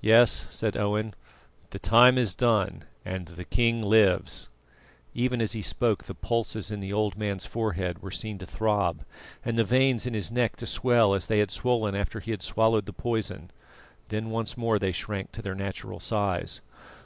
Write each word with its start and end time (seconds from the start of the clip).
"Yes," 0.00 0.48
said 0.50 0.76
Owen, 0.76 1.14
"the 1.70 1.78
time 1.78 2.18
is 2.18 2.34
done 2.34 2.82
and 3.04 3.26
the 3.28 3.44
king 3.44 3.82
lives!" 3.82 4.48
Even 5.14 5.40
as 5.40 5.52
he 5.52 5.62
spoke 5.62 6.02
the 6.02 6.12
pulses 6.16 6.72
in 6.72 6.80
the 6.80 6.92
old 6.92 7.16
man's 7.16 7.46
forehead 7.46 8.02
were 8.02 8.10
seen 8.10 8.36
to 8.38 8.46
throb, 8.46 9.04
and 9.44 9.56
the 9.56 9.62
veins 9.62 10.06
in 10.06 10.14
his 10.14 10.32
neck 10.32 10.56
to 10.56 10.66
swell 10.66 11.14
as 11.14 11.28
they 11.28 11.38
had 11.38 11.52
swollen 11.52 11.94
after 11.94 12.18
he 12.18 12.32
had 12.32 12.42
swallowed 12.42 12.86
the 12.86 12.92
poison; 12.92 13.52
then 14.08 14.30
once 14.30 14.56
more 14.56 14.80
they 14.80 14.90
shrank 14.90 15.30
to 15.30 15.40
their 15.40 15.54
natural 15.54 16.00
size. 16.00 16.62